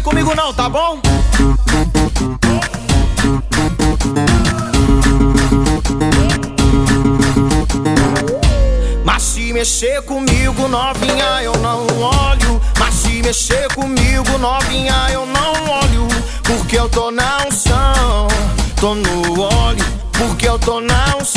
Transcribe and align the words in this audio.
comigo 0.00 0.34
não, 0.34 0.52
tá 0.52 0.68
bom? 0.68 1.00
Mas 9.04 9.22
se 9.22 9.52
mexer 9.52 10.02
comigo, 10.02 10.66
novinha, 10.68 11.42
eu 11.42 11.56
não 11.58 11.86
olho. 12.00 12.60
Mas 12.78 12.94
se 12.94 13.22
mexer 13.22 13.68
comigo, 13.74 14.38
novinha, 14.38 14.94
eu 15.12 15.26
não 15.26 15.52
olho. 15.70 16.08
Porque 16.42 16.78
eu 16.78 16.88
tô 16.88 17.10
na 17.10 17.46
unção, 17.46 18.28
tô 18.80 18.94
no 18.94 19.40
óleo. 19.40 19.84
Porque 20.12 20.48
eu 20.48 20.58
tô 20.58 20.80
na 20.80 21.16
unção, 21.16 21.33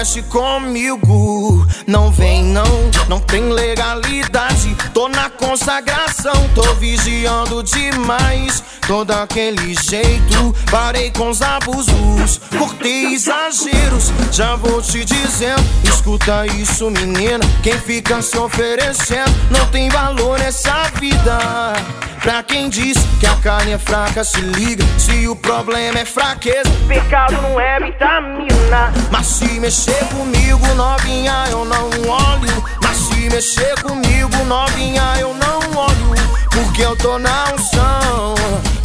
mexe 0.00 0.22
comigo, 0.22 1.66
não 1.86 2.10
vem 2.10 2.42
não, 2.42 2.90
não 3.06 3.20
tem 3.20 3.50
legalidade. 3.52 4.74
Tô 4.94 5.10
na 5.10 5.28
consagração, 5.28 6.32
tô 6.54 6.62
vigiando 6.76 7.62
demais. 7.62 8.64
Tô 8.86 9.04
daquele 9.04 9.74
jeito, 9.74 10.54
parei 10.70 11.10
com 11.10 11.28
os 11.28 11.42
abusos, 11.42 12.40
cortei 12.56 13.12
exageros. 13.12 14.10
Já 14.32 14.56
vou 14.56 14.80
te 14.80 15.04
dizendo, 15.04 15.62
escuta 15.84 16.46
isso, 16.46 16.90
menina. 16.90 17.44
Quem 17.62 17.78
fica 17.78 18.22
se 18.22 18.38
oferecendo 18.38 19.30
não 19.50 19.66
tem 19.66 19.90
valor 19.90 20.38
nessa 20.38 20.84
vida. 20.98 21.99
Pra 22.22 22.42
quem 22.42 22.68
diz 22.68 22.98
que 23.18 23.26
a 23.26 23.34
carne 23.36 23.72
é 23.72 23.78
fraca, 23.78 24.22
se 24.22 24.42
liga. 24.42 24.84
Se 24.98 25.26
o 25.26 25.34
problema 25.34 26.00
é 26.00 26.04
fraqueza, 26.04 26.70
pecado 26.86 27.40
não 27.40 27.58
é 27.58 27.80
vitamina. 27.80 28.92
Mas 29.10 29.26
se 29.26 29.58
mexer 29.58 30.04
comigo, 30.08 30.66
novinha, 30.74 31.46
eu 31.50 31.64
não 31.64 31.88
olho. 32.08 32.64
Mas 32.82 32.96
se 32.98 33.30
mexer 33.30 33.74
comigo, 33.80 34.36
novinha, 34.44 35.02
eu 35.18 35.32
não 35.32 35.78
olho. 35.80 36.30
Porque 36.50 36.82
eu 36.82 36.94
tô 36.94 37.18
na 37.18 37.54
unção, 37.54 38.34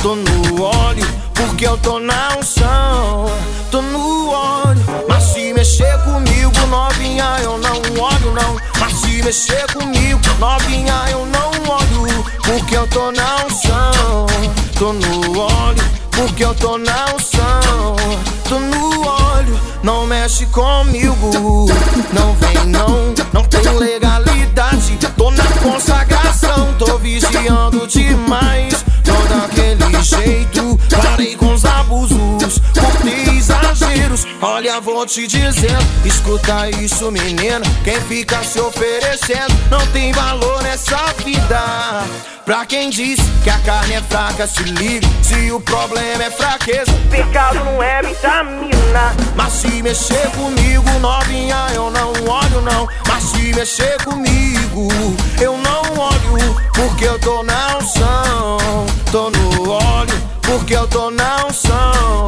tô 0.01 0.15
no 0.15 0.63
óleo. 0.63 1.05
Porque 1.33 1.67
eu 1.67 1.77
tô 1.77 1.99
na 1.99 2.37
unção, 2.37 3.25
tô 3.69 3.81
no 3.81 4.29
óleo. 4.29 4.81
Mas 5.09 5.23
se 5.23 5.53
mexer 5.53 5.97
comigo, 6.05 6.53
novinha, 6.69 7.35
eu 7.43 7.57
não 7.57 7.81
olho, 8.01 8.31
não. 8.31 8.55
Mas 8.79 8.93
se 8.93 9.21
mexer 9.21 9.65
comigo, 9.73 10.21
novinha, 10.39 10.93
eu 11.11 11.25
não. 11.25 11.54
Porque 12.45 12.77
eu 12.77 12.85
tô 12.85 13.11
na 13.11 13.43
unção, 13.43 14.27
tô 14.77 14.93
no 14.93 15.39
óleo. 15.39 15.83
Porque 16.11 16.45
eu 16.45 16.53
tô 16.53 16.77
na 16.77 17.05
unção, 17.15 17.95
tô 18.47 18.59
no 18.59 19.07
óleo. 19.07 19.59
Não 19.81 20.05
mexe 20.05 20.45
comigo, 20.45 21.65
não 22.13 22.35
vem 22.35 22.65
não, 22.67 23.15
não 23.33 23.43
tem 23.45 23.67
legalidade. 23.79 24.95
Tô 25.17 25.31
na 25.31 25.43
consagração, 25.63 26.71
tô 26.77 26.99
vigiando 26.99 27.87
demais. 27.87 28.85
Tô 29.03 29.13
daquele 29.27 30.03
jeito, 30.03 30.79
parei 31.01 31.35
com 31.35 31.51
os 31.51 31.65
abusos, 31.65 32.61
cortei 32.79 33.37
exageros. 33.37 34.27
Olha, 34.39 34.79
vou 34.79 35.03
te 35.07 35.25
dizendo, 35.25 35.83
escuta 36.05 36.69
isso, 36.69 37.11
menina. 37.11 37.65
Quem 37.83 37.99
fica 38.01 38.43
se 38.43 38.59
oferecendo 38.59 39.53
não 39.71 39.85
tem 39.87 40.13
valor 40.13 40.55
vida. 40.55 40.74
Pra 42.45 42.63
quem 42.63 42.91
diz 42.91 43.19
que 43.43 43.49
a 43.49 43.57
carne 43.57 43.95
é 43.95 44.01
fraca, 44.03 44.45
se 44.45 44.61
liga. 44.61 45.07
Se 45.23 45.51
o 45.51 45.59
problema 45.59 46.25
é 46.25 46.29
fraqueza, 46.29 46.91
pecado 47.09 47.65
não 47.65 47.81
é 47.81 48.03
vitamina. 48.03 49.15
Mas 49.35 49.51
se 49.53 49.81
mexer 49.81 50.29
comigo, 50.29 50.87
novinha, 51.01 51.65
eu 51.73 51.89
não 51.89 52.11
olho, 52.11 52.61
não. 52.61 52.87
Mas 53.07 53.23
se 53.23 53.51
mexer 53.51 53.97
comigo, 54.03 54.87
eu 55.41 55.57
não 55.57 55.81
olho. 55.99 56.55
Porque 56.71 57.05
eu 57.05 57.17
tô 57.17 57.41
na 57.41 57.79
unção, 57.79 58.85
tô 59.11 59.31
no 59.31 59.71
óleo. 59.71 60.21
Porque 60.43 60.75
eu 60.75 60.87
tô 60.87 61.09
na 61.09 61.47
unção, 61.47 62.27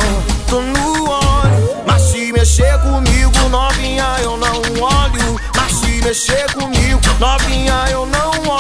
tô 0.50 0.62
no 0.62 1.12
óleo. 1.12 1.78
Mas 1.86 2.02
se 2.02 2.32
mexer 2.32 2.76
comigo, 2.82 3.50
novinha, 3.50 4.16
eu 4.24 4.36
não 4.36 4.62
olho. 4.82 5.40
Mas 5.56 5.74
se 5.74 6.02
mexer 6.04 6.52
comigo, 6.54 7.00
novinha, 7.20 7.86
eu 7.92 8.08
não 8.08 8.32
olho. 8.50 8.57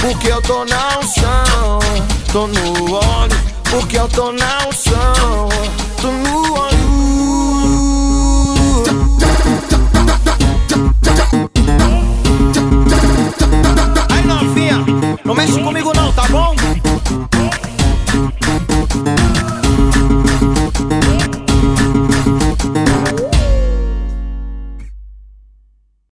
Porque 0.00 0.28
eu 0.28 0.40
tô 0.40 0.64
na 0.64 0.98
unção, 0.98 1.78
tô 2.32 2.46
no 2.46 2.94
óleo. 2.94 3.36
Porque 3.70 3.98
eu 3.98 4.08
tô 4.08 4.32
na 4.32 4.66
unção. 4.66 5.49